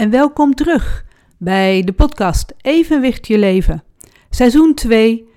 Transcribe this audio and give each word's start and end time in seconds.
en 0.00 0.10
welkom 0.10 0.54
terug 0.54 1.04
bij 1.38 1.82
de 1.82 1.92
podcast 1.92 2.54
Evenwicht 2.60 3.26
je 3.26 3.38
leven. 3.38 3.82
Seizoen 4.30 4.74
2, 4.74 5.28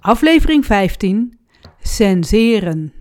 aflevering 0.00 0.66
15, 0.66 1.38
Senseren. 1.82 2.92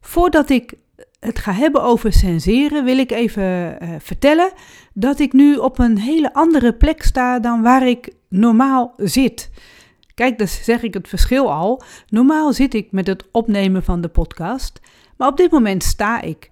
Voordat 0.00 0.50
ik 0.50 0.74
het 1.20 1.38
ga 1.38 1.52
hebben 1.52 1.82
over 1.82 2.12
senseren, 2.12 2.84
wil 2.84 2.98
ik 2.98 3.10
even 3.10 3.42
uh, 3.82 3.94
vertellen 3.98 4.52
dat 4.94 5.18
ik 5.18 5.32
nu 5.32 5.56
op 5.56 5.78
een 5.78 5.98
hele 5.98 6.34
andere 6.34 6.74
plek 6.74 7.02
sta 7.02 7.38
dan 7.38 7.62
waar 7.62 7.88
ik 7.88 8.12
normaal 8.28 8.94
zit. 8.96 9.50
Kijk, 10.14 10.38
dan 10.38 10.48
zeg 10.48 10.82
ik 10.82 10.94
het 10.94 11.08
verschil 11.08 11.52
al. 11.52 11.82
Normaal 12.08 12.52
zit 12.52 12.74
ik 12.74 12.92
met 12.92 13.06
het 13.06 13.24
opnemen 13.30 13.82
van 13.82 14.00
de 14.00 14.08
podcast, 14.08 14.80
maar 15.16 15.28
op 15.28 15.36
dit 15.36 15.50
moment 15.50 15.82
sta 15.82 16.20
ik. 16.20 16.50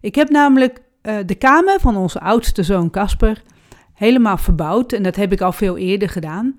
Ik 0.00 0.14
heb 0.14 0.28
namelijk 0.28 0.88
uh, 1.02 1.16
de 1.26 1.34
kamer 1.34 1.80
van 1.80 1.96
onze 1.96 2.20
oudste 2.20 2.62
zoon 2.62 2.90
Casper 2.90 3.42
helemaal 3.94 4.36
verbouwd 4.36 4.92
en 4.92 5.02
dat 5.02 5.16
heb 5.16 5.32
ik 5.32 5.40
al 5.40 5.52
veel 5.52 5.76
eerder 5.76 6.08
gedaan. 6.08 6.56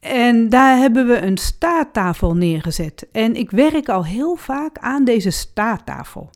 En 0.00 0.48
daar 0.48 0.76
hebben 0.76 1.06
we 1.06 1.20
een 1.20 1.36
staattafel 1.36 2.34
neergezet. 2.34 3.08
En 3.12 3.36
ik 3.36 3.50
werk 3.50 3.88
al 3.88 4.04
heel 4.04 4.36
vaak 4.36 4.78
aan 4.78 5.04
deze 5.04 5.30
staattafel. 5.30 6.30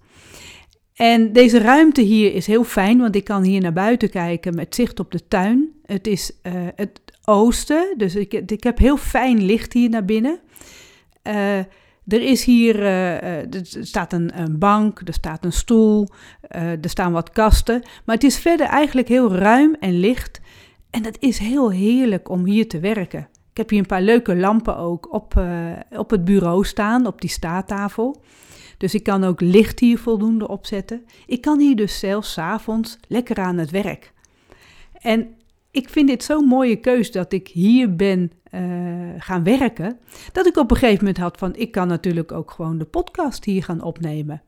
En 0.95 1.33
deze 1.33 1.59
ruimte 1.59 2.01
hier 2.01 2.35
is 2.35 2.47
heel 2.47 2.65
fijn, 2.65 2.99
want 2.99 3.17
ik 3.17 3.25
kan 3.25 3.43
hier 3.43 3.61
naar 3.61 3.73
buiten 3.73 4.11
kijken 4.11 4.55
met 4.55 4.75
zicht 4.75 5.01
op 5.01 5.11
de 5.11 5.29
tuin. 5.29 5.69
Het 5.87 6.07
is 6.07 6.33
uh, 6.43 6.53
het 6.75 7.01
oosten, 7.25 7.95
dus 7.97 8.15
ik, 8.15 8.33
ik 8.33 8.63
heb 8.63 8.79
heel 8.79 8.97
fijn 8.97 9.43
licht 9.43 9.73
hier 9.73 9.89
naar 9.89 10.05
binnen. 10.05 10.41
Uh, 11.23 11.59
er 12.07 12.23
is 12.23 12.45
hier, 12.45 12.79
uh, 12.79 13.55
er 13.55 13.61
staat 13.63 14.13
een, 14.13 14.41
een, 14.41 14.59
bank, 14.59 15.01
er 15.05 15.15
staat 15.15 15.45
een 15.45 15.53
stoel, 15.53 16.09
er 16.49 16.79
staan 16.83 17.13
wat 17.13 17.31
kasten. 17.31 17.83
Maar 18.05 18.15
het 18.15 18.25
is 18.25 18.39
verder 18.39 18.67
eigenlijk 18.67 19.09
heel 19.09 19.35
ruim 19.35 19.77
en 19.81 19.99
licht. 19.99 20.41
En 20.91 21.05
het 21.05 21.17
is 21.21 21.39
heel 21.39 21.71
heerlijk 21.71 22.29
om 22.29 22.45
hier 22.45 22.69
te 22.69 22.81
werken. 22.81 23.29
Ik 23.51 23.57
heb 23.57 23.71
hier 23.71 23.79
een 23.79 23.87
paar 23.87 24.03
leuke 24.03 24.37
lampen 24.37 24.77
ook 24.77 25.13
op, 25.13 25.43
op 25.91 26.11
het 26.11 26.25
bureau 26.25 26.65
staan, 26.65 27.07
op 27.07 27.21
die 27.21 27.31
staattafel. 27.31 28.23
Dus 28.79 28.95
ik 28.95 29.03
kan 29.03 29.25
ook 29.25 29.41
licht 29.41 29.81
hier 29.81 29.99
voldoende 29.99 30.49
opzetten. 30.49 31.05
Ik 31.27 31.41
kan 31.41 31.61
hier 31.61 31.77
dus 31.77 31.99
zelfs 31.99 32.33
s 32.33 32.39
avonds 32.39 32.99
lekker 33.09 33.37
aan 33.37 33.59
het 33.59 33.71
werk. 33.71 34.13
En 35.01 35.37
ik 35.75 35.89
vind 35.89 36.09
dit 36.09 36.25
zo'n 36.25 36.45
mooie 36.45 36.77
keus 36.77 37.13
dat 37.13 37.33
ik 37.33 37.49
hier 37.49 37.97
ben 37.97 38.33
uh, 38.51 38.61
gaan 39.19 39.45
werken, 39.45 39.99
dat 40.33 40.47
ik 40.47 40.57
op 40.57 40.71
een 40.71 40.77
gegeven 40.77 41.05
moment 41.05 41.23
had 41.23 41.39
van 41.39 41.57
ik 41.57 41.71
kan 41.71 41.89
natuurlijk 41.89 42.33
ook 42.33 42.51
gewoon 42.51 42.79
de 42.79 42.85
podcast 42.85 43.45
hier 43.45 43.65
gaan 43.65 43.83
opnemen. 43.83 44.43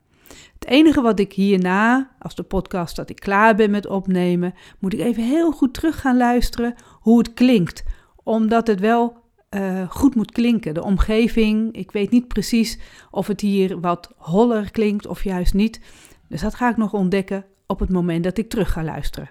Het 0.53 0.65
enige 0.67 1.01
wat 1.01 1.19
ik 1.19 1.33
hierna, 1.33 2.11
als 2.19 2.35
de 2.35 2.43
podcast 2.43 2.95
dat 2.95 3.09
ik 3.09 3.19
klaar 3.19 3.55
ben 3.55 3.71
met 3.71 3.87
opnemen, 3.87 4.53
moet 4.79 4.93
ik 4.93 4.99
even 4.99 5.23
heel 5.23 5.51
goed 5.51 5.73
terug 5.73 6.01
gaan 6.01 6.17
luisteren 6.17 6.75
hoe 6.99 7.17
het 7.17 7.33
klinkt. 7.33 7.83
Omdat 8.23 8.67
het 8.67 8.79
wel 8.79 9.17
uh, 9.49 9.89
goed 9.89 10.15
moet 10.15 10.31
klinken. 10.31 10.73
De 10.73 10.83
omgeving, 10.83 11.75
ik 11.75 11.91
weet 11.91 12.11
niet 12.11 12.27
precies 12.27 12.79
of 13.11 13.27
het 13.27 13.41
hier 13.41 13.79
wat 13.79 14.13
holler 14.17 14.71
klinkt 14.71 15.07
of 15.07 15.23
juist 15.23 15.53
niet. 15.53 15.81
Dus 16.27 16.41
dat 16.41 16.55
ga 16.55 16.69
ik 16.69 16.77
nog 16.77 16.93
ontdekken 16.93 17.45
op 17.65 17.79
het 17.79 17.89
moment 17.89 18.23
dat 18.23 18.37
ik 18.37 18.49
terug 18.49 18.71
ga 18.71 18.83
luisteren. 18.83 19.29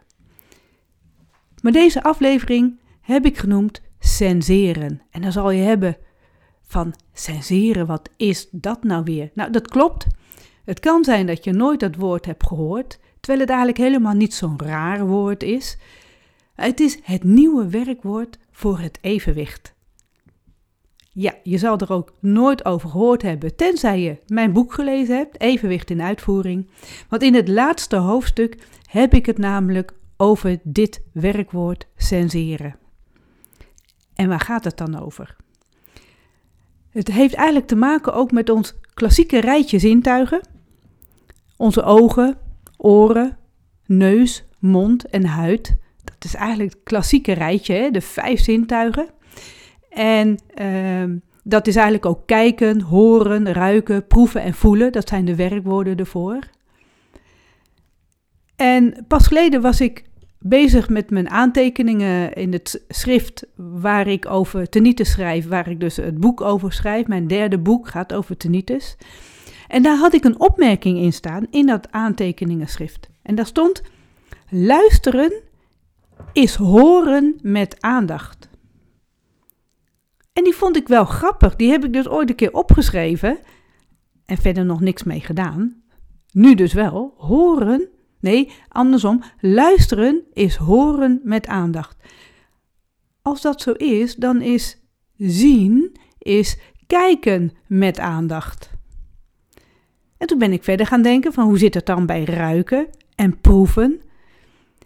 Maar 1.62 1.72
deze 1.72 2.02
aflevering 2.02 2.80
heb 3.00 3.24
ik 3.24 3.38
genoemd 3.38 3.82
senseren. 3.98 5.02
En 5.10 5.22
dan 5.22 5.32
zal 5.32 5.50
je 5.50 5.62
hebben 5.62 5.96
van 6.62 6.94
senseren, 7.12 7.86
wat 7.86 8.10
is 8.16 8.48
dat 8.50 8.84
nou 8.84 9.04
weer? 9.04 9.30
Nou, 9.34 9.50
dat 9.52 9.68
klopt. 9.68 10.06
Het 10.64 10.80
kan 10.80 11.04
zijn 11.04 11.26
dat 11.26 11.44
je 11.44 11.52
nooit 11.52 11.80
dat 11.80 11.96
woord 11.96 12.26
hebt 12.26 12.46
gehoord, 12.46 12.98
terwijl 13.20 13.40
het 13.40 13.48
eigenlijk 13.48 13.78
helemaal 13.78 14.14
niet 14.14 14.34
zo'n 14.34 14.60
raar 14.60 15.06
woord 15.06 15.42
is. 15.42 15.78
Het 16.54 16.80
is 16.80 16.98
het 17.02 17.24
nieuwe 17.24 17.68
werkwoord 17.68 18.38
voor 18.50 18.78
het 18.78 18.98
evenwicht. 19.00 19.74
Ja, 21.12 21.34
je 21.42 21.58
zal 21.58 21.78
er 21.78 21.92
ook 21.92 22.12
nooit 22.20 22.64
over 22.64 22.88
gehoord 22.88 23.22
hebben, 23.22 23.56
tenzij 23.56 24.00
je 24.00 24.18
mijn 24.26 24.52
boek 24.52 24.72
gelezen 24.72 25.16
hebt, 25.16 25.40
Evenwicht 25.40 25.90
in 25.90 26.02
Uitvoering. 26.02 26.70
Want 27.08 27.22
in 27.22 27.34
het 27.34 27.48
laatste 27.48 27.96
hoofdstuk 27.96 28.58
heb 28.86 29.14
ik 29.14 29.26
het 29.26 29.38
namelijk 29.38 29.92
over 30.16 30.58
dit 30.62 31.02
werkwoord 31.12 31.86
senseren. 31.96 32.76
En 34.14 34.28
waar 34.28 34.40
gaat 34.40 34.64
het 34.64 34.76
dan 34.76 35.00
over? 35.00 35.36
Het 36.90 37.12
heeft 37.12 37.34
eigenlijk 37.34 37.66
te 37.66 37.76
maken 37.76 38.14
ook 38.14 38.32
met 38.32 38.50
ons 38.50 38.74
klassieke 38.94 39.40
rijtje 39.40 39.78
zintuigen. 39.78 40.40
Onze 41.56 41.82
ogen, 41.82 42.38
oren, 42.76 43.38
neus, 43.86 44.44
mond 44.58 45.06
en 45.06 45.24
huid. 45.24 45.76
Dat 46.04 46.24
is 46.24 46.34
eigenlijk 46.34 46.72
het 46.72 46.82
klassieke 46.82 47.32
rijtje, 47.32 47.90
de 47.90 48.00
vijf 48.00 48.40
zintuigen. 48.40 49.08
En 49.90 50.38
uh, 50.60 51.16
dat 51.42 51.66
is 51.66 51.74
eigenlijk 51.74 52.06
ook 52.06 52.26
kijken, 52.26 52.80
horen, 52.80 53.52
ruiken, 53.52 54.06
proeven 54.06 54.42
en 54.42 54.54
voelen. 54.54 54.92
Dat 54.92 55.08
zijn 55.08 55.24
de 55.24 55.34
werkwoorden 55.34 55.96
ervoor. 55.96 56.38
En 58.56 59.04
pas 59.08 59.26
geleden 59.26 59.60
was 59.60 59.80
ik 59.80 60.04
bezig 60.38 60.88
met 60.88 61.10
mijn 61.10 61.30
aantekeningen 61.30 62.32
in 62.32 62.52
het 62.52 62.84
schrift 62.88 63.46
waar 63.56 64.06
ik 64.06 64.30
over 64.30 64.68
tinnitus 64.68 65.10
schrijf, 65.10 65.48
waar 65.48 65.68
ik 65.68 65.80
dus 65.80 65.96
het 65.96 66.20
boek 66.20 66.40
over 66.40 66.72
schrijf. 66.72 67.06
Mijn 67.06 67.26
derde 67.26 67.58
boek 67.58 67.88
gaat 67.88 68.12
over 68.12 68.36
tinnitus. 68.36 68.96
En 69.68 69.82
daar 69.82 69.96
had 69.96 70.14
ik 70.14 70.24
een 70.24 70.40
opmerking 70.40 70.98
in 70.98 71.12
staan 71.12 71.46
in 71.50 71.66
dat 71.66 71.92
aantekeningenschrift. 71.92 73.08
En 73.22 73.34
daar 73.34 73.46
stond: 73.46 73.82
luisteren 74.50 75.32
is 76.32 76.54
horen 76.54 77.38
met 77.42 77.76
aandacht. 77.80 78.48
En 80.32 80.44
die 80.44 80.54
vond 80.54 80.76
ik 80.76 80.88
wel 80.88 81.04
grappig. 81.04 81.56
Die 81.56 81.70
heb 81.70 81.84
ik 81.84 81.92
dus 81.92 82.08
ooit 82.08 82.28
een 82.30 82.36
keer 82.36 82.52
opgeschreven. 82.52 83.38
En 84.24 84.36
verder 84.36 84.64
nog 84.64 84.80
niks 84.80 85.02
mee 85.02 85.20
gedaan. 85.20 85.82
Nu 86.32 86.54
dus 86.54 86.72
wel. 86.72 87.14
Horen. 87.16 87.88
Nee, 88.26 88.50
andersom. 88.68 89.22
Luisteren 89.40 90.22
is 90.32 90.56
horen 90.56 91.20
met 91.24 91.46
aandacht. 91.46 91.96
Als 93.22 93.40
dat 93.40 93.60
zo 93.60 93.72
is, 93.72 94.14
dan 94.14 94.40
is 94.40 94.80
zien 95.16 95.96
is 96.18 96.58
kijken 96.86 97.52
met 97.66 97.98
aandacht. 97.98 98.70
En 100.18 100.26
toen 100.26 100.38
ben 100.38 100.52
ik 100.52 100.64
verder 100.64 100.86
gaan 100.86 101.02
denken 101.02 101.32
van 101.32 101.44
hoe 101.44 101.58
zit 101.58 101.74
het 101.74 101.86
dan 101.86 102.06
bij 102.06 102.24
ruiken 102.24 102.86
en 103.14 103.40
proeven. 103.40 104.00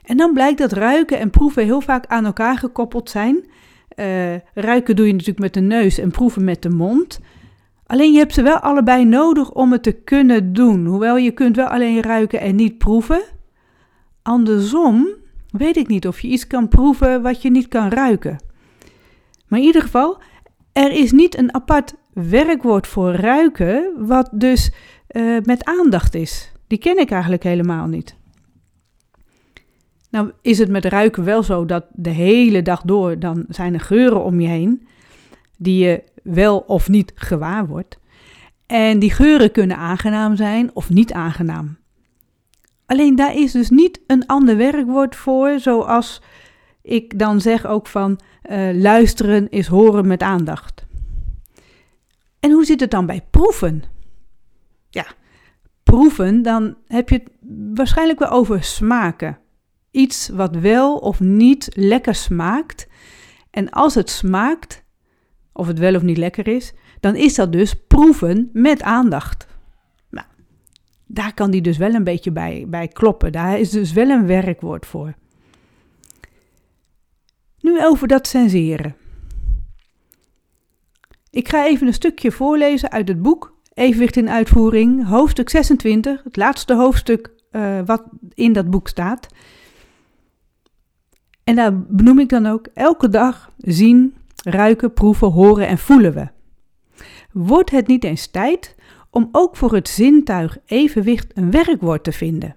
En 0.02 0.16
dan 0.16 0.32
blijkt 0.32 0.58
dat 0.58 0.72
ruiken 0.72 1.18
en 1.18 1.30
proeven 1.30 1.64
heel 1.64 1.80
vaak 1.80 2.06
aan 2.06 2.24
elkaar 2.24 2.58
gekoppeld 2.58 3.10
zijn. 3.10 3.44
Uh, 3.96 4.34
ruiken 4.54 4.96
doe 4.96 5.06
je 5.06 5.12
natuurlijk 5.12 5.38
met 5.38 5.54
de 5.54 5.60
neus 5.60 5.98
en 5.98 6.10
proeven 6.10 6.44
met 6.44 6.62
de 6.62 6.70
mond. 6.70 7.20
Alleen 7.90 8.12
je 8.12 8.18
hebt 8.18 8.34
ze 8.34 8.42
wel 8.42 8.56
allebei 8.56 9.04
nodig 9.04 9.52
om 9.52 9.72
het 9.72 9.82
te 9.82 9.92
kunnen 9.92 10.52
doen. 10.52 10.86
Hoewel 10.86 11.16
je 11.16 11.30
kunt 11.30 11.56
wel 11.56 11.66
alleen 11.66 12.02
ruiken 12.02 12.40
en 12.40 12.56
niet 12.56 12.78
proeven. 12.78 13.22
Andersom 14.22 15.08
weet 15.50 15.76
ik 15.76 15.88
niet 15.88 16.06
of 16.06 16.20
je 16.20 16.28
iets 16.28 16.46
kan 16.46 16.68
proeven 16.68 17.22
wat 17.22 17.42
je 17.42 17.50
niet 17.50 17.68
kan 17.68 17.88
ruiken. 17.88 18.38
Maar 19.48 19.58
in 19.58 19.64
ieder 19.64 19.82
geval, 19.82 20.20
er 20.72 20.92
is 20.92 21.12
niet 21.12 21.38
een 21.38 21.54
apart 21.54 21.94
werkwoord 22.12 22.86
voor 22.86 23.12
ruiken, 23.12 23.92
wat 23.98 24.30
dus 24.32 24.72
uh, 25.10 25.38
met 25.42 25.64
aandacht 25.64 26.14
is. 26.14 26.52
Die 26.66 26.78
ken 26.78 26.98
ik 26.98 27.10
eigenlijk 27.10 27.42
helemaal 27.42 27.86
niet. 27.86 28.16
Nou 30.10 30.30
is 30.42 30.58
het 30.58 30.68
met 30.68 30.84
ruiken 30.84 31.24
wel 31.24 31.42
zo 31.42 31.64
dat 31.64 31.84
de 31.92 32.10
hele 32.10 32.62
dag 32.62 32.82
door 32.82 33.18
dan 33.18 33.44
zijn 33.48 33.74
er 33.74 33.80
geuren 33.80 34.24
om 34.24 34.40
je 34.40 34.48
heen 34.48 34.86
die 35.58 35.84
je 35.84 36.02
wel 36.30 36.58
of 36.58 36.88
niet 36.88 37.12
gewaar 37.14 37.66
wordt. 37.66 37.98
En 38.66 38.98
die 38.98 39.10
geuren 39.10 39.52
kunnen 39.52 39.76
aangenaam 39.76 40.36
zijn 40.36 40.70
of 40.74 40.90
niet 40.90 41.12
aangenaam. 41.12 41.78
Alleen 42.86 43.16
daar 43.16 43.34
is 43.34 43.52
dus 43.52 43.70
niet 43.70 44.00
een 44.06 44.26
ander 44.26 44.56
werkwoord 44.56 45.16
voor, 45.16 45.58
zoals 45.58 46.22
ik 46.82 47.18
dan 47.18 47.40
zeg 47.40 47.66
ook 47.66 47.86
van 47.86 48.20
uh, 48.50 48.70
luisteren 48.74 49.50
is 49.50 49.66
horen 49.66 50.06
met 50.06 50.22
aandacht. 50.22 50.86
En 52.40 52.50
hoe 52.50 52.64
zit 52.64 52.80
het 52.80 52.90
dan 52.90 53.06
bij 53.06 53.26
proeven? 53.30 53.82
Ja, 54.90 55.06
proeven, 55.82 56.42
dan 56.42 56.76
heb 56.86 57.08
je 57.08 57.14
het 57.14 57.30
waarschijnlijk 57.74 58.18
wel 58.18 58.30
over 58.30 58.64
smaken 58.64 59.38
iets 59.90 60.28
wat 60.28 60.56
wel 60.56 60.96
of 60.96 61.20
niet 61.20 61.68
lekker 61.74 62.14
smaakt. 62.14 62.86
En 63.50 63.70
als 63.70 63.94
het 63.94 64.10
smaakt, 64.10 64.84
of 65.60 65.66
het 65.66 65.78
wel 65.78 65.94
of 65.94 66.02
niet 66.02 66.16
lekker 66.16 66.48
is, 66.48 66.72
dan 67.00 67.16
is 67.16 67.34
dat 67.34 67.52
dus 67.52 67.74
proeven 67.74 68.50
met 68.52 68.82
aandacht. 68.82 69.46
Nou, 70.10 70.26
daar 71.06 71.34
kan 71.34 71.50
die 71.50 71.60
dus 71.60 71.76
wel 71.76 71.94
een 71.94 72.04
beetje 72.04 72.30
bij, 72.30 72.64
bij 72.68 72.88
kloppen. 72.88 73.32
Daar 73.32 73.58
is 73.58 73.70
dus 73.70 73.92
wel 73.92 74.08
een 74.08 74.26
werkwoord 74.26 74.86
voor. 74.86 75.14
Nu 77.60 77.84
over 77.84 78.08
dat 78.08 78.26
senseren. 78.26 78.96
Ik 81.30 81.48
ga 81.48 81.66
even 81.66 81.86
een 81.86 81.92
stukje 81.94 82.32
voorlezen 82.32 82.90
uit 82.90 83.08
het 83.08 83.22
boek 83.22 83.58
Evenwicht 83.74 84.16
in 84.16 84.30
Uitvoering, 84.30 85.06
hoofdstuk 85.06 85.50
26, 85.50 86.22
het 86.24 86.36
laatste 86.36 86.74
hoofdstuk 86.74 87.30
uh, 87.52 87.80
wat 87.84 88.04
in 88.34 88.52
dat 88.52 88.70
boek 88.70 88.88
staat. 88.88 89.26
En 91.44 91.54
daar 91.54 91.80
benoem 91.82 92.18
ik 92.18 92.28
dan 92.28 92.46
ook 92.46 92.66
elke 92.74 93.08
dag 93.08 93.52
zien, 93.56 94.14
ruiken, 94.42 94.92
proeven, 94.92 95.28
horen 95.28 95.68
en 95.68 95.78
voelen 95.78 96.12
we. 96.14 96.28
Wordt 97.32 97.70
het 97.70 97.86
niet 97.86 98.04
eens 98.04 98.26
tijd 98.26 98.74
om 99.10 99.28
ook 99.32 99.56
voor 99.56 99.74
het 99.74 99.88
zintuig 99.88 100.58
evenwicht 100.66 101.36
een 101.36 101.50
werkwoord 101.50 102.04
te 102.04 102.12
vinden? 102.12 102.56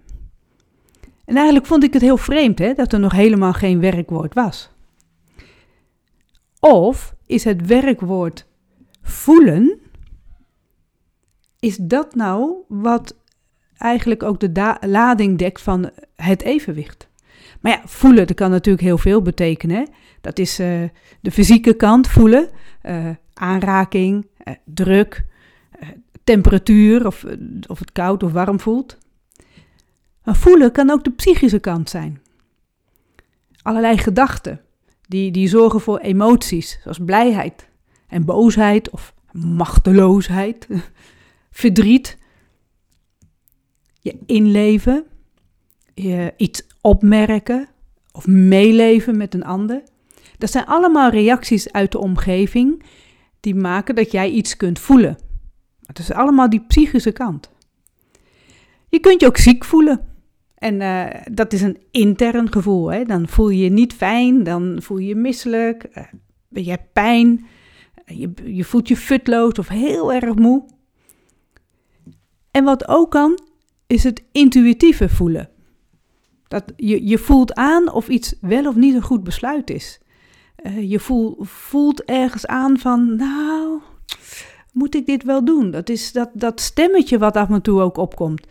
En 1.26 1.36
eigenlijk 1.36 1.66
vond 1.66 1.84
ik 1.84 1.94
het 1.94 2.02
heel 2.02 2.18
vreemd 2.18 2.60
hè, 2.60 2.74
dat 2.74 2.94
er 2.94 3.00
nog 3.00 3.12
helemaal 3.12 3.54
geen 3.54 3.80
werkwoord 3.80 4.34
was. 4.34 4.72
Of 6.60 7.16
is 7.26 7.44
het 7.44 7.66
werkwoord 7.66 8.46
voelen, 9.02 9.80
is 11.60 11.78
dat 11.78 12.16
nou 12.16 12.56
wat 12.68 13.16
eigenlijk 13.78 14.24
ook 14.24 14.40
de 14.40 14.78
lading 14.82 15.38
dekt 15.38 15.62
van 15.62 15.92
het 16.16 16.42
evenwicht? 16.42 17.10
Maar 17.62 17.72
ja, 17.72 17.82
voelen, 17.86 18.28
dat 18.28 18.36
kan 18.36 18.50
natuurlijk 18.50 18.84
heel 18.84 18.98
veel 18.98 19.22
betekenen. 19.22 19.88
Dat 20.24 20.40
is 20.40 20.60
uh, 20.60 20.84
de 21.20 21.32
fysieke 21.32 21.74
kant, 21.74 22.08
voelen, 22.08 22.50
uh, 22.84 23.10
aanraking, 23.34 24.28
uh, 24.48 24.54
druk, 24.66 25.26
temperatuur, 26.24 27.08
of, 27.08 27.26
of 27.68 27.80
het 27.80 27.92
koud 27.92 28.24
of 28.24 28.32
warm 28.32 28.60
voelt. 28.60 28.98
Maar 30.24 30.36
voelen 30.36 30.72
kan 30.72 30.90
ook 30.90 31.04
de 31.04 31.12
psychische 31.12 31.60
kant 31.60 31.90
zijn. 31.90 32.22
Allerlei 33.62 33.98
gedachten 33.98 34.62
die, 35.08 35.32
die 35.32 35.48
zorgen 35.48 35.82
voor 35.82 36.00
emoties, 36.00 36.80
zoals 36.82 37.00
blijheid 37.06 37.70
en 38.08 38.26
boosheid 38.26 38.90
of 38.90 39.14
machteloosheid, 39.32 40.68
verdriet, 41.62 42.18
je 44.00 44.18
inleven, 44.26 45.06
je 45.94 46.34
iets 46.38 46.68
opmerken 46.82 47.68
of 48.12 48.28
meeleven 48.28 49.18
met 49.18 49.34
een 49.34 49.46
ander. 49.46 49.84
Dat 50.44 50.52
zijn 50.52 50.66
allemaal 50.66 51.10
reacties 51.10 51.72
uit 51.72 51.92
de 51.92 52.00
omgeving 52.00 52.84
die 53.40 53.56
maken 53.56 53.96
dat 53.96 54.12
jij 54.12 54.30
iets 54.30 54.58
kunt 54.58 54.80
voelen. 54.80 55.18
Het 55.86 56.00
is 56.00 56.12
allemaal 56.12 56.50
die 56.50 56.66
psychische 56.68 57.12
kant. 57.12 57.52
Je 58.90 59.00
kunt 59.00 59.22
je 59.22 59.28
ook 59.28 59.38
ziek 59.38 59.64
voelen. 59.64 60.06
En 60.56 60.82
uh, 60.82 61.06
dat 61.32 61.54
is 61.54 61.62
een 61.62 61.78
intern 61.92 62.52
gevoel. 62.52 62.92
Hè? 62.92 63.04
Dan 63.04 63.28
voel 63.28 63.50
je 63.50 63.64
je 63.64 63.70
niet 63.70 63.94
fijn, 63.94 64.44
dan 64.44 64.78
voel 64.82 64.98
je 64.98 65.08
je 65.08 65.16
misselijk, 65.16 65.88
uh, 65.98 66.64
je 66.64 66.70
hebt 66.70 66.94
pijn, 66.94 67.46
je, 68.06 68.32
je 68.44 68.64
voelt 68.64 68.88
je 68.88 68.98
futloos 68.98 69.54
of 69.54 69.68
heel 69.68 70.14
erg 70.14 70.36
moe. 70.36 70.66
En 72.52 72.64
wat 72.64 72.88
ook 72.88 73.12
kan, 73.12 73.40
is 73.88 74.04
het 74.04 74.24
intuïtieve 74.32 75.10
voelen. 75.10 75.50
Dat 76.48 76.64
je, 76.76 77.06
je 77.08 77.18
voelt 77.18 77.54
aan 77.54 77.92
of 77.92 78.08
iets 78.08 78.36
wel 78.42 78.68
of 78.68 78.76
niet 78.76 78.96
een 78.96 79.02
goed 79.02 79.24
besluit 79.24 79.70
is. 79.70 80.02
Uh, 80.64 80.90
je 80.90 81.00
voel, 81.00 81.38
voelt 81.40 82.04
ergens 82.04 82.48
aan 82.48 82.78
van, 82.78 83.16
nou, 83.16 83.82
moet 84.72 84.96
ik 84.96 85.06
dit 85.06 85.24
wel 85.24 85.46
doen? 85.46 85.72
Dat 85.72 85.90
is 85.90 86.12
dat, 86.12 86.30
dat 86.34 86.62
stemmetje 86.62 87.18
wat 87.18 87.36
af 87.36 87.50
en 87.50 87.62
toe 87.62 87.82
ook 87.82 87.98
opkomt. 87.98 88.48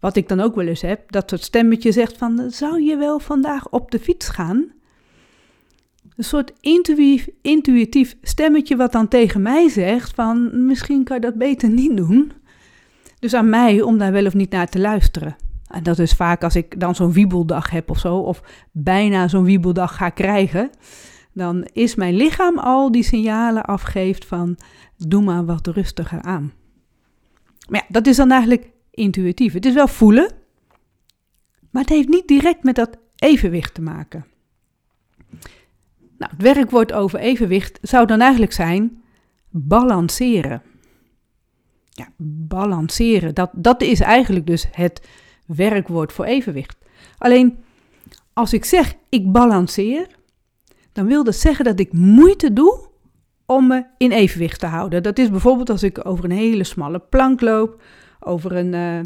Wat 0.00 0.16
ik 0.16 0.28
dan 0.28 0.40
ook 0.40 0.54
wel 0.54 0.66
eens 0.66 0.82
heb, 0.82 1.12
dat 1.12 1.30
het 1.30 1.44
stemmetje 1.44 1.92
zegt 1.92 2.16
van, 2.16 2.50
zou 2.50 2.82
je 2.82 2.96
wel 2.96 3.18
vandaag 3.18 3.68
op 3.68 3.90
de 3.90 3.98
fiets 3.98 4.28
gaan? 4.28 4.72
Een 6.16 6.24
soort 6.24 6.52
intuïtief, 6.60 7.28
intuïtief 7.42 8.16
stemmetje 8.22 8.76
wat 8.76 8.92
dan 8.92 9.08
tegen 9.08 9.42
mij 9.42 9.68
zegt 9.68 10.14
van, 10.14 10.66
misschien 10.66 11.04
kan 11.04 11.16
je 11.16 11.22
dat 11.22 11.34
beter 11.34 11.68
niet 11.68 11.96
doen. 11.96 12.32
Dus 13.18 13.34
aan 13.34 13.48
mij 13.48 13.82
om 13.82 13.98
daar 13.98 14.12
wel 14.12 14.26
of 14.26 14.34
niet 14.34 14.50
naar 14.50 14.68
te 14.68 14.78
luisteren. 14.78 15.36
En 15.66 15.82
dat 15.82 15.98
is 15.98 16.12
vaak 16.12 16.44
als 16.44 16.56
ik 16.56 16.80
dan 16.80 16.94
zo'n 16.94 17.12
wiebeldag 17.12 17.70
heb 17.70 17.90
of 17.90 17.98
zo, 17.98 18.16
of 18.16 18.42
bijna 18.72 19.28
zo'n 19.28 19.44
wiebeldag 19.44 19.96
ga 19.96 20.08
krijgen, 20.08 20.70
dan 21.36 21.68
is 21.72 21.94
mijn 21.94 22.14
lichaam 22.14 22.58
al 22.58 22.92
die 22.92 23.02
signalen 23.02 23.64
afgeeft 23.64 24.24
van, 24.24 24.56
doe 24.96 25.22
maar 25.22 25.44
wat 25.44 25.66
rustiger 25.66 26.22
aan. 26.22 26.52
Maar 27.68 27.80
ja, 27.80 27.86
dat 27.88 28.06
is 28.06 28.16
dan 28.16 28.30
eigenlijk 28.30 28.70
intuïtief. 28.90 29.52
Het 29.52 29.66
is 29.66 29.74
wel 29.74 29.88
voelen, 29.88 30.32
maar 31.70 31.82
het 31.82 31.90
heeft 31.90 32.08
niet 32.08 32.28
direct 32.28 32.62
met 32.62 32.74
dat 32.74 32.98
evenwicht 33.16 33.74
te 33.74 33.82
maken. 33.82 34.26
Nou, 36.18 36.32
het 36.32 36.42
werkwoord 36.42 36.92
over 36.92 37.18
evenwicht 37.18 37.78
zou 37.82 38.06
dan 38.06 38.20
eigenlijk 38.20 38.52
zijn 38.52 39.02
balanceren. 39.48 40.62
Ja, 41.90 42.08
balanceren, 42.48 43.34
dat, 43.34 43.50
dat 43.52 43.82
is 43.82 44.00
eigenlijk 44.00 44.46
dus 44.46 44.66
het 44.70 45.08
werkwoord 45.46 46.12
voor 46.12 46.24
evenwicht. 46.24 46.76
Alleen 47.18 47.58
als 48.32 48.52
ik 48.52 48.64
zeg 48.64 48.94
ik 49.08 49.32
balanceer, 49.32 50.15
dan 50.96 51.06
wil 51.06 51.24
dat 51.24 51.34
zeggen 51.34 51.64
dat 51.64 51.80
ik 51.80 51.92
moeite 51.92 52.52
doe 52.52 52.88
om 53.46 53.66
me 53.66 53.84
in 53.98 54.12
evenwicht 54.12 54.60
te 54.60 54.66
houden. 54.66 55.02
Dat 55.02 55.18
is 55.18 55.30
bijvoorbeeld 55.30 55.70
als 55.70 55.82
ik 55.82 56.06
over 56.06 56.24
een 56.24 56.30
hele 56.30 56.64
smalle 56.64 56.98
plank 56.98 57.40
loop 57.40 57.82
over 58.20 58.52
een, 58.56 58.72
uh, 58.72 58.96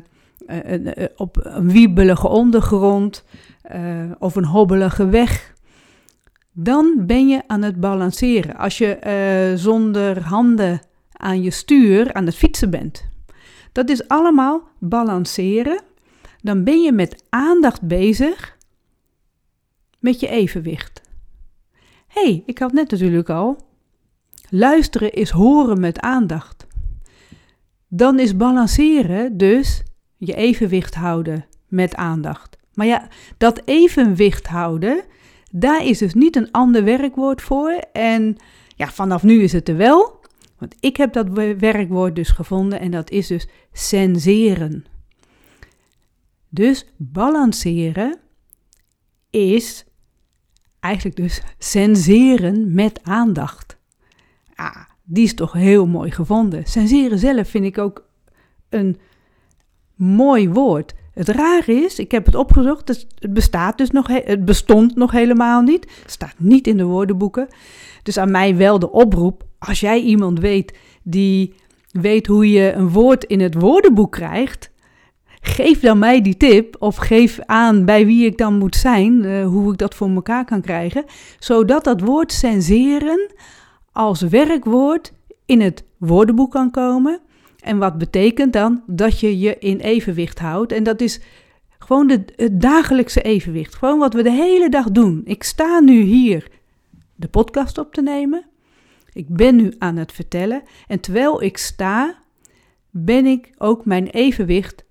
een, 0.47 1.01
een, 1.01 1.09
op 1.17 1.37
een 1.41 1.71
wiebelige 1.71 2.29
ondergrond 2.29 3.25
of 4.19 4.37
een 4.37 4.45
hobbelige 4.45 5.09
weg. 5.09 5.55
Dan 6.53 6.95
ben 7.07 7.29
je 7.29 7.43
aan 7.47 7.63
het 7.63 7.81
balanceren. 7.81 8.57
Als 8.57 8.79
je 8.79 9.53
zonder 9.57 10.23
handen 10.23 10.81
aan 11.13 11.43
je 11.43 11.51
stuur 11.51 12.13
aan 12.13 12.27
het 12.27 12.35
fietsen 12.35 12.71
bent. 12.71 13.09
Dat 13.73 13.89
is 13.89 14.09
allemaal 14.09 14.63
balanceren. 14.79 15.83
Dan 16.41 16.65
ben 16.65 16.81
je 16.83 16.93
met 16.93 17.25
aandacht 17.29 17.83
bezig 17.83 18.57
met 19.99 20.21
je 20.21 20.29
evenwicht. 20.29 21.10
Hey, 22.13 22.43
ik 22.47 22.59
had 22.59 22.73
net 22.73 22.91
natuurlijk 22.91 23.29
al. 23.29 23.59
Luisteren 24.49 25.13
is 25.13 25.31
horen 25.31 25.81
met 25.81 26.01
aandacht 26.01 26.69
dan 27.93 28.19
is 28.19 28.37
balanceren 28.37 29.37
dus 29.37 29.83
je 30.17 30.35
evenwicht 30.35 30.95
houden 30.95 31.45
met 31.69 31.95
aandacht. 31.95 32.59
Maar 32.75 32.87
ja, 32.87 33.09
dat 33.39 33.63
evenwicht 33.65 34.47
houden, 34.47 35.05
daar 35.51 35.87
is 35.87 35.99
dus 35.99 36.15
niet 36.15 36.37
een 36.37 36.51
ander 36.51 36.85
werkwoord 36.85 37.43
voor. 37.43 37.71
En 37.93 38.37
ja, 38.77 38.89
vanaf 38.89 39.23
nu 39.23 39.43
is 39.43 39.53
het 39.53 39.69
er 39.69 39.77
wel. 39.77 40.21
Want 40.59 40.77
ik 40.81 40.97
heb 40.97 41.13
dat 41.13 41.29
werkwoord 41.59 42.17
dus 42.17 42.29
gevonden 42.29 42.81
en 42.81 42.91
dat 42.91 43.11
is 43.11 43.27
dus 43.27 43.49
senseren. 43.73 44.85
Dus 46.49 46.87
balanceren 46.97 48.19
is 49.31 49.85
eigenlijk 50.81 51.17
dus 51.17 51.43
senseren 51.59 52.75
met 52.75 53.01
aandacht. 53.03 53.79
Die 55.05 55.25
is 55.25 55.35
toch 55.35 55.53
heel 55.53 55.87
mooi 55.87 56.11
gevonden. 56.11 56.65
Senseren 56.67 57.19
zelf 57.19 57.49
vind 57.49 57.65
ik 57.65 57.79
ook 57.79 58.05
een 58.69 58.99
mooi 59.95 60.49
woord. 60.49 60.95
Het 61.15 61.29
rare 61.29 61.73
is, 61.73 61.99
ik 61.99 62.11
heb 62.11 62.27
het 62.27 62.35
opgezocht, 62.35 63.07
het 63.19 63.33
bestaat 63.33 63.79
dus 63.79 63.91
nog, 63.91 64.07
het 64.09 64.45
bestond 64.45 64.95
nog 64.97 65.11
helemaal 65.11 65.63
niet. 65.63 65.87
Het 66.03 66.11
staat 66.11 66.35
niet 66.37 66.67
in 66.67 66.77
de 66.77 66.85
woordenboeken. 66.85 67.49
Dus 68.03 68.19
aan 68.19 68.31
mij 68.31 68.57
wel 68.57 68.79
de 68.79 68.91
oproep, 68.91 69.45
als 69.59 69.81
jij 69.81 70.01
iemand 70.01 70.39
weet 70.39 70.79
die 71.03 71.55
weet 71.91 72.27
hoe 72.27 72.51
je 72.51 72.73
een 72.73 72.89
woord 72.89 73.25
in 73.25 73.41
het 73.41 73.55
woordenboek 73.55 74.13
krijgt, 74.13 74.71
geef 75.41 75.81
dan 75.81 75.99
mij 75.99 76.21
die 76.21 76.37
tip 76.37 76.77
of 76.79 76.97
geef 76.97 77.39
aan 77.47 77.85
bij 77.85 78.07
wie 78.07 78.27
ik 78.27 78.39
dan 78.39 78.59
moet 78.59 78.77
zijn, 78.77 79.25
uh, 79.25 79.47
hoe 79.47 79.73
ik 79.73 79.79
dat 79.79 79.95
voor 79.95 80.11
elkaar 80.11 80.45
kan 80.45 80.61
krijgen, 80.61 81.05
zodat 81.39 81.85
dat 81.85 82.01
woord 82.01 82.33
senseren 82.33 83.33
als 83.93 84.21
werkwoord 84.21 85.13
in 85.47 85.61
het 85.61 85.85
woordenboek 85.99 86.51
kan 86.51 86.71
komen. 86.71 87.21
En 87.61 87.79
wat 87.79 87.99
betekent 87.99 88.53
dan 88.53 88.83
dat 88.87 89.21
je 89.21 89.39
je 89.39 89.59
in 89.59 89.79
evenwicht 89.79 90.39
houdt? 90.39 90.73
En 90.73 90.83
dat 90.83 91.01
is 91.01 91.21
gewoon 91.79 92.07
de, 92.07 92.25
het 92.37 92.61
dagelijkse 92.61 93.23
evenwicht. 93.23 93.75
Gewoon 93.75 93.99
wat 93.99 94.15
we 94.15 94.23
de 94.23 94.33
hele 94.33 94.69
dag 94.69 94.91
doen. 94.91 95.21
Ik 95.25 95.43
sta 95.43 95.81
nu 95.81 96.01
hier 96.01 96.49
de 97.15 97.29
podcast 97.29 97.79
op 97.79 97.95
te 97.95 98.03
nemen. 98.03 98.45
Ik 99.13 99.29
ben 99.29 99.57
nu 99.57 99.73
aan 99.79 99.97
het 99.97 100.13
vertellen. 100.13 100.63
En 100.87 101.01
terwijl 101.01 101.43
ik 101.43 101.59
sta, 101.59 102.15
ben 102.91 103.27
ik 103.27 103.51
ook 103.59 103.85
mijn 103.85 104.07
evenwicht 104.07 104.85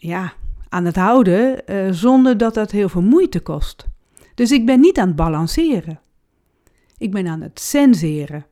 ja, 0.00 0.32
aan 0.68 0.84
het 0.84 0.96
houden 0.96 1.62
uh, 1.66 1.88
zonder 1.90 2.36
dat 2.36 2.54
dat 2.54 2.70
heel 2.70 2.88
veel 2.88 3.02
moeite 3.02 3.40
kost. 3.40 3.86
Dus 4.34 4.52
ik 4.52 4.66
ben 4.66 4.80
niet 4.80 4.98
aan 4.98 5.06
het 5.06 5.16
balanceren. 5.16 6.00
Ik 6.98 7.10
ben 7.10 7.26
aan 7.26 7.40
het 7.40 7.60
senseren. 7.60 8.46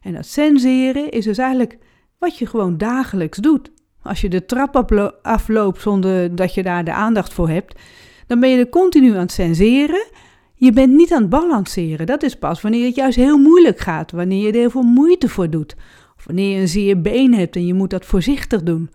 En 0.00 0.12
dat 0.12 0.26
senseren 0.26 1.10
is 1.10 1.24
dus 1.24 1.38
eigenlijk 1.38 1.78
wat 2.18 2.38
je 2.38 2.46
gewoon 2.46 2.78
dagelijks 2.78 3.38
doet. 3.38 3.70
Als 4.02 4.20
je 4.20 4.28
de 4.28 4.44
trap 4.44 4.90
afloopt 5.22 5.80
zonder 5.80 6.34
dat 6.34 6.54
je 6.54 6.62
daar 6.62 6.84
de 6.84 6.92
aandacht 6.92 7.32
voor 7.32 7.48
hebt, 7.48 7.80
dan 8.26 8.40
ben 8.40 8.50
je 8.50 8.58
er 8.58 8.68
continu 8.68 9.12
aan 9.12 9.18
het 9.18 9.32
senseren. 9.32 10.06
Je 10.54 10.72
bent 10.72 10.92
niet 10.92 11.12
aan 11.12 11.20
het 11.20 11.30
balanceren. 11.30 12.06
Dat 12.06 12.22
is 12.22 12.34
pas 12.34 12.60
wanneer 12.60 12.86
het 12.86 12.94
juist 12.94 13.16
heel 13.16 13.38
moeilijk 13.38 13.78
gaat, 13.78 14.10
wanneer 14.10 14.42
je 14.42 14.52
er 14.52 14.58
heel 14.58 14.70
veel 14.70 14.82
moeite 14.82 15.28
voor 15.28 15.50
doet. 15.50 15.76
Of 16.16 16.24
wanneer 16.24 16.54
je 16.54 16.60
een 16.60 16.68
zeer 16.68 17.00
been 17.00 17.34
hebt 17.34 17.56
en 17.56 17.66
je 17.66 17.74
moet 17.74 17.90
dat 17.90 18.06
voorzichtig 18.06 18.62
doen. 18.62 18.90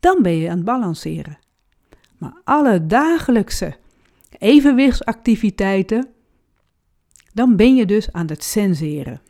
Dan 0.00 0.22
ben 0.22 0.36
je 0.36 0.50
aan 0.50 0.56
het 0.56 0.64
balanceren. 0.64 1.38
Maar 2.18 2.40
alle 2.44 2.86
dagelijkse 2.86 3.76
evenwichtsactiviteiten, 4.38 6.08
dan 7.32 7.56
ben 7.56 7.76
je 7.76 7.86
dus 7.86 8.12
aan 8.12 8.26
het 8.26 8.44
senseren. 8.44 9.20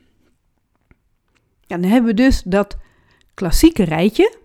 Ja, 1.61 1.77
dan 1.77 1.91
hebben 1.91 2.11
we 2.11 2.17
dus 2.17 2.43
dat 2.43 2.77
klassieke 3.35 3.85
rijtje. 3.85 4.37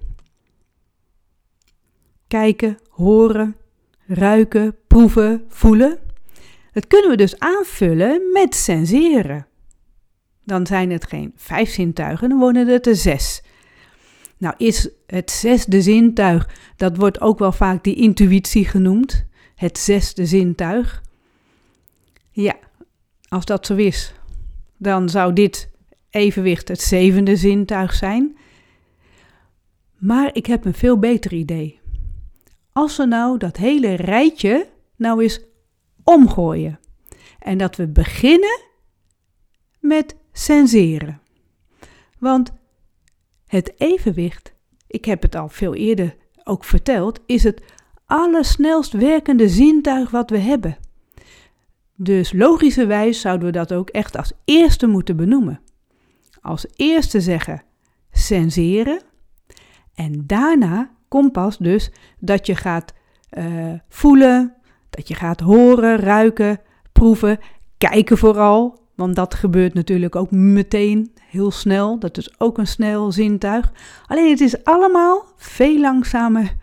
Kijken, 2.27 2.77
horen, 2.89 3.55
ruiken, 4.07 4.75
proeven, 4.87 5.45
voelen. 5.47 5.99
Dat 6.71 6.87
kunnen 6.87 7.09
we 7.09 7.17
dus 7.17 7.39
aanvullen 7.39 8.31
met 8.33 8.55
senseren. 8.55 9.47
Dan 10.43 10.67
zijn 10.67 10.91
het 10.91 11.07
geen 11.07 11.33
vijf 11.35 11.69
zintuigen, 11.69 12.29
dan 12.29 12.39
worden 12.39 12.67
het 12.67 12.87
er 12.87 12.95
zes. 12.95 13.43
Nou 14.43 14.55
is 14.57 14.89
het 15.07 15.31
zesde 15.31 15.81
zintuig, 15.81 16.49
dat 16.75 16.97
wordt 16.97 17.21
ook 17.21 17.39
wel 17.39 17.51
vaak 17.51 17.83
die 17.83 17.95
intuïtie 17.95 18.65
genoemd. 18.65 19.25
Het 19.55 19.77
zesde 19.77 20.25
zintuig. 20.25 21.03
Ja, 22.31 22.55
als 23.27 23.45
dat 23.45 23.65
zo 23.65 23.75
is, 23.75 24.13
dan 24.77 25.09
zou 25.09 25.33
dit 25.33 25.69
evenwicht 26.09 26.67
het 26.67 26.81
zevende 26.81 27.35
zintuig 27.35 27.93
zijn. 27.93 28.37
Maar 29.97 30.29
ik 30.33 30.45
heb 30.45 30.65
een 30.65 30.73
veel 30.73 30.99
beter 30.99 31.33
idee. 31.33 31.79
Als 32.71 32.97
we 32.97 33.05
nou 33.05 33.37
dat 33.37 33.57
hele 33.57 33.93
rijtje 33.93 34.67
nou 34.95 35.21
eens 35.21 35.41
omgooien. 36.03 36.79
En 37.39 37.57
dat 37.57 37.75
we 37.75 37.87
beginnen 37.87 38.61
met 39.79 40.15
senseren. 40.31 41.21
Want 42.19 42.51
het 43.53 43.73
evenwicht, 43.77 44.53
ik 44.87 45.05
heb 45.05 45.21
het 45.21 45.35
al 45.35 45.49
veel 45.49 45.75
eerder 45.75 46.15
ook 46.43 46.63
verteld, 46.63 47.19
is 47.25 47.43
het 47.43 47.63
allersnelst 48.05 48.93
werkende 48.93 49.49
zintuig 49.49 50.11
wat 50.11 50.29
we 50.29 50.37
hebben. 50.37 50.77
Dus 51.95 52.31
logischerwijs 52.31 53.21
zouden 53.21 53.45
we 53.45 53.51
dat 53.51 53.73
ook 53.73 53.89
echt 53.89 54.17
als 54.17 54.31
eerste 54.45 54.87
moeten 54.87 55.15
benoemen. 55.15 55.61
Als 56.41 56.65
eerste 56.75 57.21
zeggen 57.21 57.63
senseren. 58.11 59.01
En 59.93 60.23
daarna 60.27 60.91
komt 61.07 61.31
pas 61.31 61.57
dus 61.57 61.91
dat 62.19 62.45
je 62.45 62.55
gaat 62.55 62.93
uh, 63.37 63.73
voelen, 63.89 64.55
dat 64.89 65.07
je 65.07 65.15
gaat 65.15 65.39
horen, 65.39 65.97
ruiken, 65.97 66.59
proeven, 66.91 67.39
kijken 67.77 68.17
vooral. 68.17 68.82
Want 69.03 69.15
dat 69.15 69.33
gebeurt 69.33 69.73
natuurlijk 69.73 70.15
ook 70.15 70.31
meteen 70.31 71.11
heel 71.29 71.51
snel. 71.51 71.99
Dat 71.99 72.17
is 72.17 72.39
ook 72.39 72.57
een 72.57 72.67
snel 72.67 73.11
zintuig. 73.11 73.71
Alleen 74.07 74.29
het 74.29 74.41
is 74.41 74.63
allemaal 74.63 75.25
veel 75.37 75.79
langzamer 75.79 76.55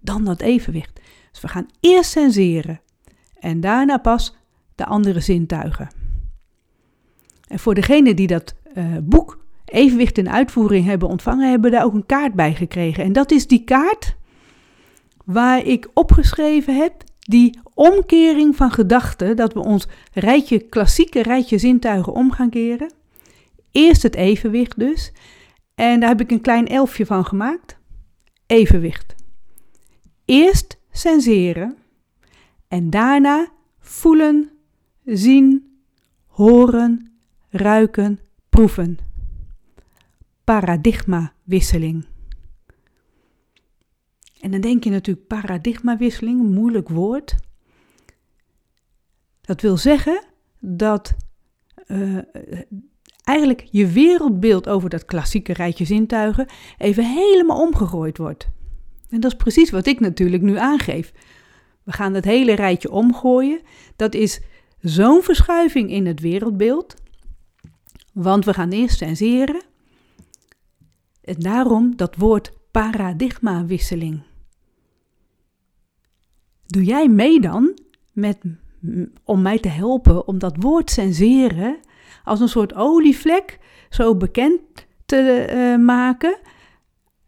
dan 0.00 0.24
dat 0.24 0.40
evenwicht. 0.40 1.00
Dus 1.30 1.40
we 1.40 1.48
gaan 1.48 1.66
eerst 1.80 2.10
senseren 2.10 2.80
en 3.38 3.60
daarna 3.60 3.96
pas 3.96 4.36
de 4.74 4.86
andere 4.86 5.20
zintuigen. 5.20 5.88
En 7.48 7.58
voor 7.58 7.74
degenen 7.74 8.16
die 8.16 8.26
dat 8.26 8.54
uh, 8.74 8.84
boek 9.02 9.44
Evenwicht 9.64 10.18
in 10.18 10.30
Uitvoering 10.30 10.86
hebben 10.86 11.08
ontvangen, 11.08 11.50
hebben 11.50 11.70
daar 11.70 11.84
ook 11.84 11.94
een 11.94 12.06
kaart 12.06 12.34
bij 12.34 12.54
gekregen. 12.54 13.04
En 13.04 13.12
dat 13.12 13.30
is 13.30 13.46
die 13.46 13.64
kaart 13.64 14.16
waar 15.24 15.66
ik 15.66 15.88
opgeschreven 15.94 16.76
heb 16.76 16.92
die 17.32 17.58
omkering 17.74 18.56
van 18.56 18.70
gedachten, 18.70 19.36
dat 19.36 19.52
we 19.52 19.60
ons 19.60 19.86
rijtje, 20.12 20.58
klassieke 20.58 21.22
rijtje 21.22 21.58
zintuigen 21.58 22.12
om 22.12 22.30
gaan 22.30 22.50
keren. 22.50 22.92
Eerst 23.70 24.02
het 24.02 24.14
evenwicht 24.14 24.78
dus. 24.78 25.12
En 25.74 26.00
daar 26.00 26.08
heb 26.08 26.20
ik 26.20 26.30
een 26.30 26.40
klein 26.40 26.68
elfje 26.68 27.06
van 27.06 27.24
gemaakt. 27.24 27.78
Evenwicht. 28.46 29.14
Eerst 30.24 30.78
senseren 30.90 31.76
en 32.68 32.90
daarna 32.90 33.48
voelen, 33.78 34.50
zien, 35.04 35.76
horen, 36.26 37.12
ruiken, 37.50 38.20
proeven. 38.48 38.98
Paradigmawisseling. 40.44 42.06
En 44.42 44.50
dan 44.50 44.60
denk 44.60 44.84
je 44.84 44.90
natuurlijk 44.90 45.26
paradigmawisseling, 45.26 46.40
een 46.40 46.52
moeilijk 46.52 46.88
woord. 46.88 47.34
Dat 49.40 49.60
wil 49.60 49.76
zeggen 49.76 50.24
dat 50.60 51.14
uh, 51.86 52.18
eigenlijk 53.24 53.68
je 53.70 53.86
wereldbeeld 53.86 54.68
over 54.68 54.88
dat 54.88 55.04
klassieke 55.04 55.52
rijtje 55.52 55.84
zintuigen 55.84 56.46
even 56.78 57.04
helemaal 57.04 57.60
omgegooid 57.60 58.18
wordt. 58.18 58.48
En 59.10 59.20
dat 59.20 59.32
is 59.32 59.36
precies 59.36 59.70
wat 59.70 59.86
ik 59.86 60.00
natuurlijk 60.00 60.42
nu 60.42 60.58
aangeef. 60.58 61.12
We 61.82 61.92
gaan 61.92 62.14
het 62.14 62.24
hele 62.24 62.54
rijtje 62.54 62.90
omgooien. 62.90 63.60
Dat 63.96 64.14
is 64.14 64.40
zo'n 64.80 65.22
verschuiving 65.22 65.90
in 65.90 66.06
het 66.06 66.20
wereldbeeld. 66.20 66.94
Want 68.12 68.44
we 68.44 68.54
gaan 68.54 68.70
eerst 68.70 68.98
senseren. 68.98 69.62
En 71.20 71.36
daarom 71.38 71.96
dat 71.96 72.16
woord 72.16 72.52
paradigmawisseling. 72.70 74.22
Doe 76.72 76.84
jij 76.84 77.08
mee 77.08 77.40
dan 77.40 77.78
met, 78.12 78.38
om 79.24 79.42
mij 79.42 79.58
te 79.58 79.68
helpen 79.68 80.26
om 80.26 80.38
dat 80.38 80.56
woord 80.58 80.90
senseren 80.90 81.76
als 82.24 82.40
een 82.40 82.48
soort 82.48 82.74
olievlek 82.74 83.58
zo 83.90 84.16
bekend 84.16 84.60
te 85.06 85.48
uh, 85.54 85.84
maken? 85.84 86.38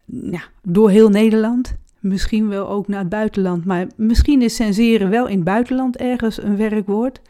Ja, 0.04 0.42
door 0.62 0.90
heel 0.90 1.08
Nederland. 1.08 1.76
Misschien 2.00 2.48
wel 2.48 2.68
ook 2.68 2.88
naar 2.88 2.98
het 2.98 3.08
buitenland. 3.08 3.64
Maar 3.64 3.86
misschien 3.96 4.42
is 4.42 4.54
senseren 4.54 5.10
wel 5.10 5.26
in 5.26 5.36
het 5.36 5.44
buitenland 5.44 5.96
ergens 5.96 6.42
een 6.42 6.56
werkwoord. 6.56 7.20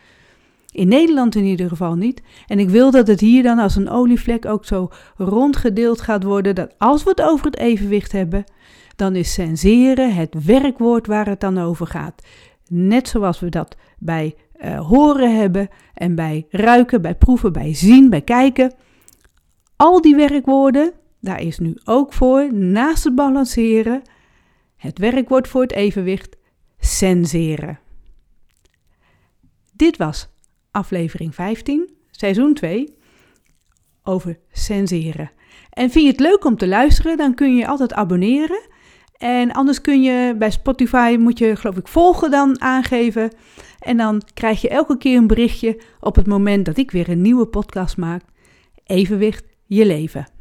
In 0.71 0.89
Nederland 0.89 1.35
in 1.35 1.45
ieder 1.45 1.69
geval 1.69 1.95
niet. 1.95 2.23
En 2.47 2.59
ik 2.59 2.69
wil 2.69 2.91
dat 2.91 3.07
het 3.07 3.21
hier 3.21 3.43
dan 3.43 3.59
als 3.59 3.77
een 3.77 3.91
olievlek 3.91 4.47
ook 4.47 4.65
zo 4.65 4.89
rondgedeeld 5.17 6.01
gaat 6.01 6.23
worden. 6.23 6.55
Dat 6.55 6.75
als 6.79 7.03
we 7.03 7.11
het 7.11 7.23
over 7.23 7.47
het 7.47 7.59
evenwicht 7.59 8.13
hebben, 8.13 8.45
dan 8.97 9.17
is 9.17 9.33
senseren 9.33 10.15
het 10.15 10.45
werkwoord 10.45 11.07
waar 11.07 11.27
het 11.27 11.41
dan 11.41 11.59
over 11.59 11.87
gaat. 11.87 12.23
Net 12.69 13.09
zoals 13.09 13.41
we 13.41 13.49
dat 13.49 13.77
bij 13.99 14.35
uh, 14.65 14.89
horen 14.89 15.37
hebben 15.37 15.69
en 15.95 16.15
bij 16.15 16.47
ruiken, 16.51 17.03
bij 17.03 17.15
proeven, 17.15 17.53
bij 17.53 17.75
zien, 17.75 18.11
bij 18.11 18.23
kijken. 18.23 18.75
Al 19.77 20.01
die 20.01 20.17
werkwoorden, 20.17 20.93
daar 21.21 21.41
is 21.41 21.59
nu 21.59 21.77
ook 21.85 22.13
voor, 22.13 22.55
naast 22.55 23.05
het 23.05 23.15
balanceren, 23.15 24.03
het 24.77 24.99
werkwoord 24.99 25.49
voor 25.49 25.63
het 25.63 25.73
evenwicht, 25.73 26.37
senseren. 26.79 27.79
Dit 29.73 29.97
was 29.97 30.29
aflevering 30.71 31.35
15, 31.35 31.91
seizoen 32.11 32.55
2, 32.55 32.95
over 34.03 34.39
senseren. 34.53 35.31
En 35.71 35.91
vind 35.91 36.05
je 36.05 36.11
het 36.11 36.21
leuk 36.21 36.45
om 36.45 36.57
te 36.57 36.69
luisteren, 36.69 37.17
dan 37.17 37.35
kun 37.35 37.57
je 37.57 37.67
altijd 37.67 37.93
abonneren. 37.93 38.73
En 39.19 39.53
anders 39.53 39.81
kun 39.81 40.03
je 40.03 40.35
bij 40.39 40.51
Spotify, 40.51 41.17
moet 41.19 41.39
je 41.39 41.57
geloof 41.57 41.77
ik 41.77 41.89
volgen 41.89 42.31
dan 42.31 42.61
aangeven. 42.61 43.31
En 43.79 43.97
dan 43.97 44.23
krijg 44.35 44.61
je 44.61 44.69
elke 44.69 44.99
keer 44.99 45.17
een 45.17 45.27
berichtje 45.27 45.81
op 46.01 46.15
het 46.15 46.27
moment 46.27 46.65
dat 46.65 46.77
ik 46.77 46.91
weer 46.91 47.09
een 47.09 47.23
nieuwe 47.23 47.47
podcast 47.47 47.97
maak. 47.97 48.23
Evenwicht 48.85 49.45
je 49.67 49.87
leven. 49.87 50.34